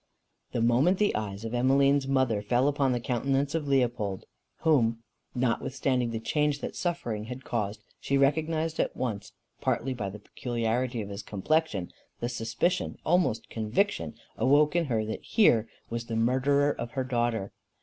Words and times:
The 0.51 0.63
moment 0.63 0.97
the 0.97 1.15
eyes 1.15 1.45
of 1.45 1.53
Emmeline's 1.53 2.07
mother 2.07 2.41
fell 2.41 2.67
upon 2.67 2.91
the 2.91 2.99
countenance 2.99 3.53
of 3.53 3.67
Leopold, 3.67 4.25
whom, 4.61 5.03
notwithstanding 5.35 6.09
the 6.09 6.19
change 6.19 6.57
that 6.59 6.75
suffering 6.75 7.25
had 7.25 7.43
caused, 7.43 7.83
she 7.99 8.17
recognized 8.17 8.79
at 8.79 8.97
once, 8.97 9.31
partly 9.59 9.93
by 9.93 10.09
the 10.09 10.17
peculiarity 10.17 11.03
of 11.03 11.09
his 11.09 11.21
complexion, 11.21 11.91
the 12.19 12.29
suspicion, 12.29 12.97
almost 13.05 13.51
conviction, 13.51 14.15
awoke 14.37 14.75
in 14.75 14.85
her 14.85 15.05
that 15.05 15.21
here 15.21 15.69
was 15.91 16.05
the 16.05 16.15
murderer 16.15 16.71
of 16.71 16.93
her 16.93 17.03
daughter. 17.03 17.51